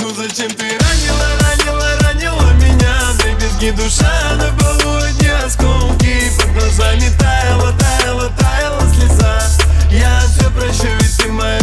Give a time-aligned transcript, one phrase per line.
[0.00, 2.94] Ну зачем ты ранила, ранила, ранила меня?
[3.18, 9.42] Дребезги душа на полу одни осколки Под глазами таяла, таяла, таяла слеза.
[9.90, 11.62] Я все прощу, ведь ты в моей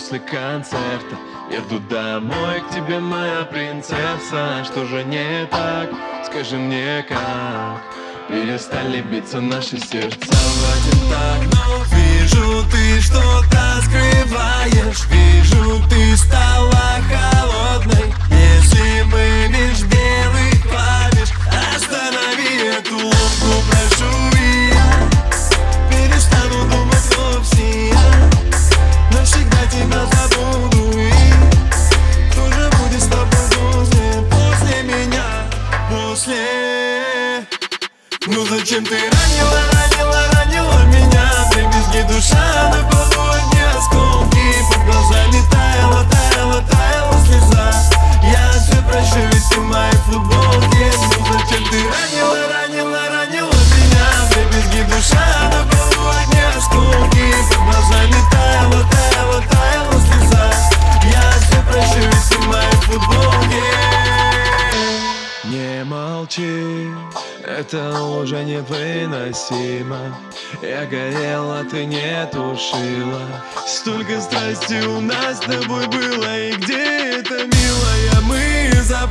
[0.00, 1.16] после концерта.
[1.50, 4.64] Еду домой к тебе, моя принцесса.
[4.64, 5.90] Что же не так?
[6.24, 7.82] Скажи мне как?
[8.28, 10.32] Перестали биться наши сердца.
[10.32, 11.84] В один так Но
[38.26, 41.50] Ну зачем ты ранила, ранила, ранила меня?
[41.52, 42.69] Дребезги душа
[67.44, 70.16] Это уже невыносимо.
[70.62, 73.22] Я горела, ты не тушила.
[73.66, 79.09] Столько страсти у нас с тобой было И где это, милая, мы забыли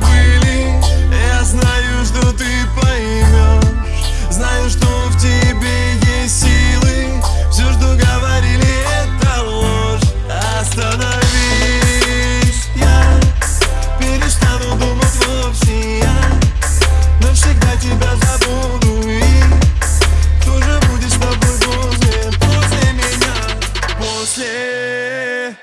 [24.30, 25.56] после.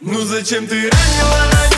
[0.00, 1.69] Ну зачем ты ранила, ранила